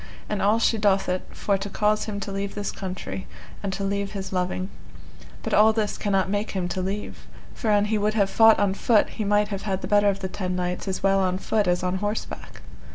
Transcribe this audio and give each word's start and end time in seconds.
And 0.27 0.41
all 0.41 0.57
she 0.57 0.79
doth 0.79 1.07
it 1.09 1.27
for 1.29 1.59
to 1.59 1.69
cause 1.69 2.05
him 2.05 2.19
to 2.21 2.31
leave 2.31 2.55
this 2.55 2.71
country, 2.71 3.27
and 3.61 3.71
to 3.73 3.83
leave 3.83 4.13
his 4.13 4.33
loving; 4.33 4.71
but 5.43 5.53
all 5.53 5.73
this 5.73 5.95
cannot 5.99 6.27
make 6.27 6.49
him 6.57 6.67
to 6.69 6.81
leave, 6.81 7.27
for 7.53 7.69
an 7.69 7.85
he 7.85 7.99
would 7.99 8.15
have 8.15 8.27
fought 8.31 8.57
on 8.57 8.73
foot 8.73 9.09
he 9.11 9.23
might 9.23 9.49
have 9.49 9.61
had 9.61 9.83
the 9.83 9.87
better 9.87 10.09
of 10.09 10.21
the 10.21 10.27
ten 10.27 10.55
knights 10.55 10.87
as 10.87 11.03
well 11.03 11.19
on 11.19 11.37
foot 11.37 11.67
as 11.67 11.83
on 11.83 11.97
horseback. 11.97 12.63